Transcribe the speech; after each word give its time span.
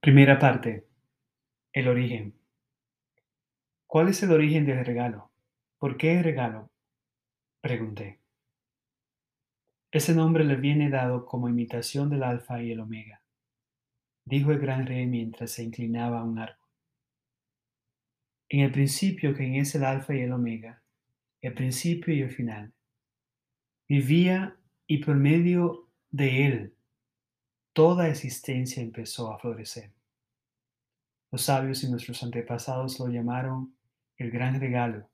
Primera 0.00 0.38
parte. 0.38 0.86
El 1.74 1.86
origen. 1.86 2.34
¿Cuál 3.86 4.08
es 4.08 4.22
el 4.22 4.32
origen 4.32 4.64
del 4.64 4.82
regalo? 4.82 5.30
¿Por 5.78 5.98
qué 5.98 6.22
regalo? 6.22 6.70
Pregunté. 7.60 8.18
Ese 9.92 10.14
nombre 10.14 10.44
le 10.44 10.56
viene 10.56 10.88
dado 10.88 11.26
como 11.26 11.50
imitación 11.50 12.08
del 12.08 12.22
alfa 12.22 12.62
y 12.62 12.72
el 12.72 12.80
omega, 12.80 13.20
dijo 14.24 14.52
el 14.52 14.58
gran 14.58 14.86
rey 14.86 15.06
mientras 15.06 15.50
se 15.50 15.64
inclinaba 15.64 16.20
a 16.20 16.24
un 16.24 16.38
árbol. 16.38 16.66
En 18.48 18.60
el 18.60 18.72
principio, 18.72 19.34
quien 19.34 19.56
es 19.56 19.74
el 19.74 19.84
alfa 19.84 20.14
y 20.14 20.20
el 20.20 20.32
omega, 20.32 20.82
el 21.42 21.52
principio 21.52 22.14
y 22.14 22.22
el 22.22 22.30
final, 22.30 22.72
vivía 23.86 24.56
y 24.86 25.04
por 25.04 25.16
medio 25.16 25.90
de 26.10 26.46
él 26.46 26.74
toda 27.72 28.08
existencia 28.08 28.82
empezó 28.82 29.32
a 29.32 29.38
florecer. 29.38 29.92
Los 31.30 31.42
sabios 31.42 31.84
y 31.84 31.90
nuestros 31.90 32.22
antepasados 32.22 32.98
lo 32.98 33.08
llamaron 33.08 33.74
el 34.16 34.30
gran 34.30 34.60
regalo, 34.60 35.08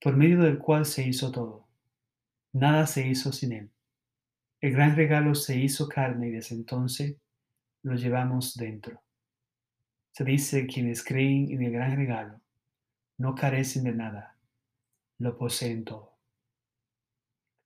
por 0.00 0.16
medio 0.16 0.40
del 0.40 0.58
cual 0.58 0.86
se 0.86 1.06
hizo 1.06 1.30
todo. 1.30 1.66
Nada 2.52 2.86
se 2.86 3.06
hizo 3.06 3.32
sin 3.32 3.52
él. 3.52 3.70
El 4.60 4.72
gran 4.72 4.96
regalo 4.96 5.34
se 5.34 5.56
hizo 5.56 5.88
carne 5.88 6.28
y 6.28 6.32
desde 6.32 6.54
entonces 6.54 7.16
lo 7.82 7.94
llevamos 7.94 8.56
dentro. 8.56 9.02
Se 10.12 10.24
dice 10.24 10.66
quienes 10.66 11.04
creen 11.04 11.50
en 11.50 11.62
el 11.62 11.72
gran 11.72 11.96
regalo 11.96 12.40
no 13.20 13.34
carecen 13.34 13.84
de 13.84 13.92
nada, 13.92 14.38
lo 15.18 15.36
poseen 15.36 15.84
todo. 15.84 16.16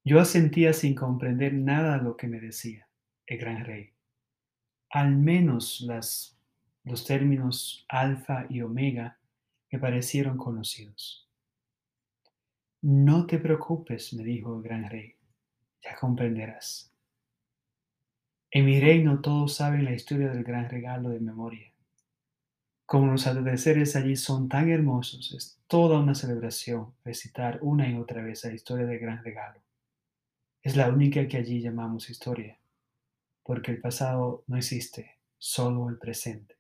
Yo 0.03 0.19
asentía 0.19 0.73
sin 0.73 0.97
comprender 0.97 1.55
nada 1.55 1.97
lo 1.99 2.17
que 2.17 2.27
me 2.27 2.41
decía 2.41 2.89
el 3.27 3.39
gran 3.39 3.65
rey. 3.65 3.94
Al 4.95 5.17
menos 5.17 5.85
los 6.85 7.05
términos 7.05 7.85
alfa 7.89 8.47
y 8.49 8.61
omega 8.61 9.19
me 9.73 9.81
parecieron 9.81 10.37
conocidos. 10.37 11.29
No 12.81 13.27
te 13.27 13.41
preocupes, 13.41 14.15
me 14.15 14.23
dijo 14.23 14.57
el 14.57 14.63
gran 14.63 14.89
rey, 14.89 15.17
ya 15.83 15.97
comprenderás. 15.97 16.93
En 18.53 18.67
mi 18.67 18.79
reino 18.79 19.21
todos 19.21 19.55
saben 19.55 19.85
la 19.85 19.95
historia 19.95 20.29
del 20.29 20.45
gran 20.45 20.71
regalo 20.71 21.09
de 21.09 21.19
memoria. 21.19 21.73
Como 22.87 23.11
los 23.11 23.27
atardeceres 23.27 23.97
allí 23.97 24.15
son 24.15 24.49
tan 24.49 24.71
hermosos, 24.71 25.35
es 25.35 25.61
toda 25.67 25.99
una 25.99 26.15
celebración 26.15 26.95
recitar 27.05 27.59
una 27.63 27.91
y 27.91 27.97
otra 27.97 28.23
vez 28.23 28.45
la 28.45 28.53
historia 28.53 28.87
del 28.87 29.01
gran 29.01 29.25
regalo. 29.25 29.61
Es 30.63 30.77
la 30.77 30.89
única 30.89 31.27
que 31.27 31.39
allí 31.39 31.61
llamamos 31.61 32.11
historia 32.11 32.61
porque 33.45 33.71
el 33.71 33.81
pasado 33.81 34.43
no 34.47 34.57
existe, 34.57 35.19
solo 35.39 35.89
el 35.89 35.99
presente. 35.99 36.57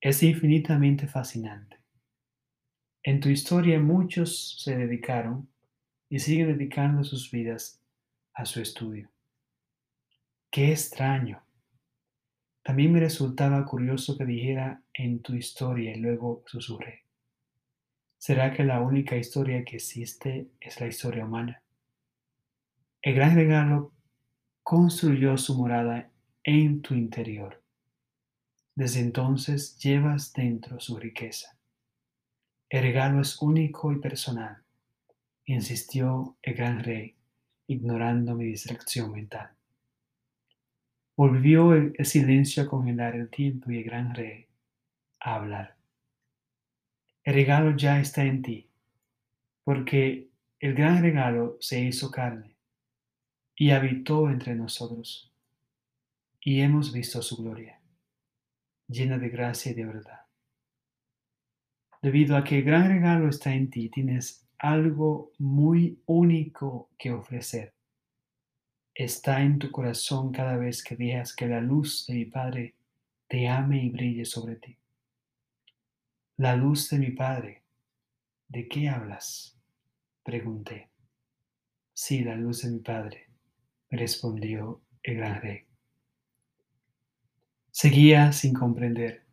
Es 0.00 0.22
infinitamente 0.22 1.08
fascinante. 1.08 1.76
En 3.02 3.20
tu 3.20 3.28
historia 3.28 3.80
muchos 3.80 4.60
se 4.62 4.76
dedicaron 4.76 5.48
y 6.08 6.20
siguen 6.20 6.56
dedicando 6.56 7.02
sus 7.04 7.30
vidas 7.30 7.82
a 8.34 8.44
su 8.44 8.60
estudio. 8.60 9.10
Qué 10.50 10.70
extraño. 10.70 11.42
También 12.62 12.92
me 12.92 13.00
resultaba 13.00 13.64
curioso 13.64 14.16
que 14.16 14.24
dijera 14.24 14.82
en 14.94 15.20
tu 15.20 15.34
historia 15.34 15.96
y 15.96 16.00
luego 16.00 16.44
susurré. 16.46 17.04
¿Será 18.18 18.52
que 18.52 18.64
la 18.64 18.80
única 18.80 19.16
historia 19.16 19.64
que 19.64 19.76
existe 19.76 20.48
es 20.60 20.80
la 20.80 20.86
historia 20.86 21.24
humana? 21.24 21.62
El 23.00 23.14
gran 23.14 23.34
regalo 23.34 23.92
construyó 24.68 25.38
su 25.38 25.56
morada 25.56 26.10
en 26.44 26.82
tu 26.82 26.92
interior. 26.92 27.62
Desde 28.74 29.00
entonces 29.00 29.78
llevas 29.78 30.34
dentro 30.34 30.78
su 30.78 30.98
riqueza. 30.98 31.56
El 32.68 32.82
regalo 32.82 33.22
es 33.22 33.40
único 33.40 33.90
y 33.92 33.96
personal, 33.96 34.58
insistió 35.46 36.36
el 36.42 36.52
gran 36.52 36.84
rey, 36.84 37.16
ignorando 37.66 38.34
mi 38.34 38.44
distracción 38.44 39.10
mental. 39.10 39.52
Volvió 41.16 41.72
el, 41.72 41.94
silencio 42.04 42.64
a 42.64 42.66
congelar 42.66 43.16
el 43.16 43.30
tiempo 43.30 43.70
y 43.70 43.78
el 43.78 43.84
gran 43.84 44.14
rey 44.14 44.48
a 45.20 45.36
hablar. 45.36 45.76
El 47.24 47.32
regalo 47.32 47.74
ya 47.74 48.00
está 48.00 48.22
en 48.22 48.42
ti, 48.42 48.68
porque 49.64 50.28
el 50.60 50.74
gran 50.74 51.00
regalo 51.00 51.56
se 51.58 51.80
hizo 51.80 52.10
carne 52.10 52.57
y 53.60 53.72
habitó 53.72 54.30
entre 54.30 54.54
nosotros, 54.54 55.32
y 56.40 56.60
hemos 56.60 56.92
visto 56.92 57.20
su 57.20 57.42
gloria, 57.42 57.80
llena 58.86 59.18
de 59.18 59.28
gracia 59.30 59.72
y 59.72 59.74
de 59.74 59.84
verdad. 59.84 60.20
Debido 62.00 62.36
a 62.36 62.44
que 62.44 62.58
el 62.58 62.64
gran 62.64 62.88
regalo 62.88 63.28
está 63.28 63.52
en 63.52 63.68
ti, 63.68 63.88
tienes 63.88 64.46
algo 64.58 65.32
muy 65.38 66.00
único 66.06 66.88
que 66.96 67.10
ofrecer. 67.10 67.74
Está 68.94 69.42
en 69.42 69.58
tu 69.58 69.72
corazón 69.72 70.30
cada 70.30 70.56
vez 70.56 70.84
que 70.84 70.94
dejas 70.94 71.34
que 71.34 71.48
la 71.48 71.60
luz 71.60 72.06
de 72.06 72.14
mi 72.14 72.24
Padre 72.26 72.76
te 73.26 73.48
ame 73.48 73.82
y 73.82 73.90
brille 73.90 74.24
sobre 74.24 74.54
ti. 74.54 74.76
La 76.36 76.54
luz 76.54 76.90
de 76.90 76.98
mi 77.00 77.10
Padre, 77.10 77.64
¿de 78.46 78.68
qué 78.68 78.88
hablas? 78.88 79.58
Pregunté. 80.22 80.90
Sí, 81.92 82.22
la 82.22 82.36
luz 82.36 82.62
de 82.62 82.70
mi 82.70 82.78
Padre 82.78 83.27
respondió 83.96 84.82
el 85.02 85.16
gran 85.16 85.40
rey. 85.40 85.64
Seguía 87.70 88.32
sin 88.32 88.54
comprender. 88.54 89.24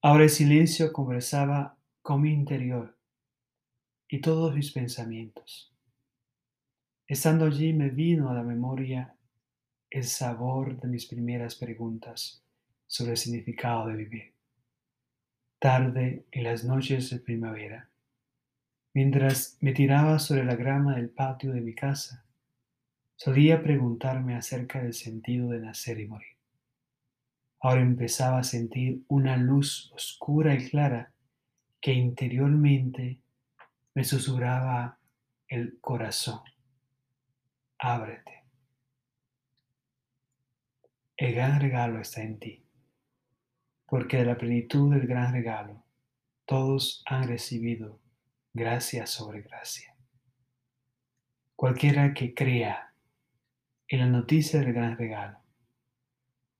Ahora 0.00 0.24
el 0.24 0.30
silencio 0.30 0.92
conversaba 0.92 1.78
con 2.02 2.22
mi 2.22 2.32
interior 2.32 2.98
y 4.08 4.20
todos 4.20 4.54
mis 4.54 4.72
pensamientos. 4.72 5.72
Estando 7.06 7.46
allí 7.46 7.72
me 7.72 7.90
vino 7.90 8.30
a 8.30 8.34
la 8.34 8.42
memoria 8.42 9.14
el 9.90 10.04
sabor 10.04 10.80
de 10.80 10.88
mis 10.88 11.06
primeras 11.06 11.54
preguntas 11.54 12.42
sobre 12.86 13.12
el 13.12 13.16
significado 13.16 13.86
de 13.86 13.96
vivir. 13.96 14.34
Tarde 15.58 16.26
en 16.32 16.44
las 16.44 16.64
noches 16.64 17.10
de 17.10 17.18
primavera, 17.20 17.90
mientras 18.94 19.56
me 19.60 19.72
tiraba 19.72 20.18
sobre 20.18 20.44
la 20.44 20.56
grama 20.56 20.96
del 20.96 21.10
patio 21.10 21.52
de 21.52 21.60
mi 21.60 21.74
casa, 21.74 22.24
Solía 23.24 23.62
preguntarme 23.62 24.34
acerca 24.34 24.82
del 24.82 24.94
sentido 24.94 25.50
de 25.50 25.60
nacer 25.60 26.00
y 26.00 26.08
morir. 26.08 26.36
Ahora 27.60 27.80
empezaba 27.80 28.40
a 28.40 28.42
sentir 28.42 29.04
una 29.06 29.36
luz 29.36 29.92
oscura 29.94 30.54
y 30.54 30.68
clara 30.68 31.12
que 31.80 31.92
interiormente 31.92 33.20
me 33.94 34.02
susurraba 34.02 34.98
el 35.46 35.78
corazón. 35.80 36.40
Ábrete. 37.78 38.42
El 41.16 41.34
gran 41.34 41.60
regalo 41.60 42.00
está 42.00 42.24
en 42.24 42.40
ti, 42.40 42.66
porque 43.86 44.16
de 44.16 44.24
la 44.24 44.36
plenitud 44.36 44.92
del 44.92 45.06
gran 45.06 45.32
regalo 45.32 45.84
todos 46.44 47.04
han 47.06 47.28
recibido 47.28 48.00
gracia 48.52 49.06
sobre 49.06 49.42
gracia. 49.42 49.94
Cualquiera 51.54 52.14
que 52.14 52.34
crea 52.34 52.91
en 53.92 54.00
la 54.00 54.06
noticia 54.06 54.58
del 54.58 54.72
gran 54.72 54.96
regalo 54.96 55.38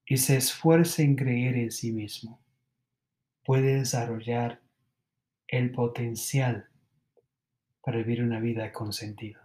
y 0.05 0.19
se 0.19 0.37
esfuerce 0.37 1.03
en 1.03 1.17
creer 1.17 1.57
en 1.57 1.71
sí 1.71 1.91
mismo, 1.91 2.43
puede 3.43 3.77
desarrollar 3.77 4.61
el 5.49 5.73
potencial 5.73 6.69
para 7.83 7.97
vivir 7.97 8.23
una 8.23 8.39
vida 8.39 8.71
con 8.71 8.93
sentido. 8.93 9.42